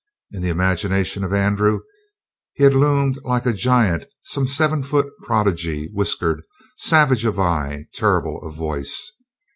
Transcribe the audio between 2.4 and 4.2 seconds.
he had loomed like a giant,